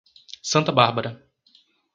Santa 0.41 0.71
Bárbara 0.71 1.13